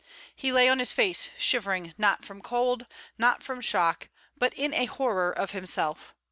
[0.35, 2.87] He lay on his face, shivering, not from cold,
[3.19, 6.15] not from shock, but in a horror of himself.